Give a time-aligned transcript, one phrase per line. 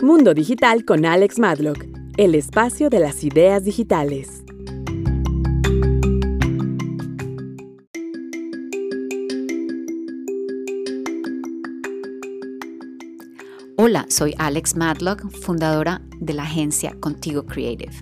[0.00, 1.84] Mundo Digital con Alex Madlock,
[2.16, 4.44] el espacio de las ideas digitales.
[13.76, 17.92] Hola, soy Alex Madlock, fundadora de la agencia Contigo Creative.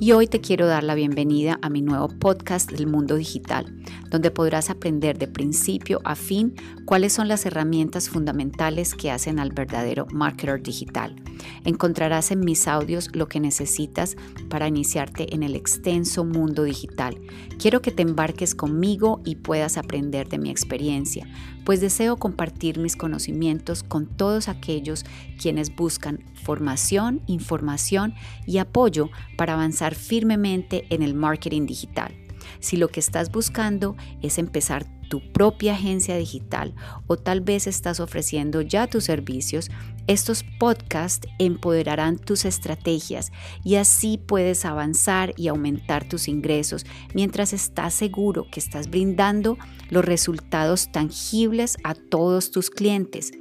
[0.00, 3.74] Y hoy te quiero dar la bienvenida a mi nuevo podcast del mundo digital,
[4.10, 6.54] donde podrás aprender de principio a fin
[6.84, 11.16] cuáles son las herramientas fundamentales que hacen al verdadero marketer digital.
[11.64, 14.16] Encontrarás en mis audios lo que necesitas
[14.48, 17.20] para iniciarte en el extenso mundo digital.
[17.58, 21.26] Quiero que te embarques conmigo y puedas aprender de mi experiencia,
[21.64, 25.04] pues deseo compartir mis conocimientos con todos aquellos
[25.40, 28.14] quienes buscan formación, información
[28.46, 32.27] y apoyo para avanzar firmemente en el marketing digital.
[32.60, 36.74] Si lo que estás buscando es empezar tu propia agencia digital
[37.06, 39.70] o tal vez estás ofreciendo ya tus servicios,
[40.06, 43.30] estos podcasts empoderarán tus estrategias
[43.64, 49.58] y así puedes avanzar y aumentar tus ingresos mientras estás seguro que estás brindando
[49.90, 53.32] los resultados tangibles a todos tus clientes.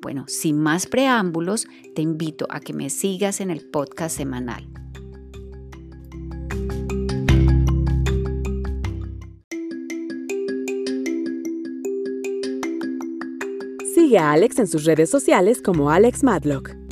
[0.00, 4.83] Bueno, sin más preámbulos, te invito a que me sigas en el podcast semanal.
[14.04, 16.83] Sigue a Alex en sus redes sociales como Alex Madlock.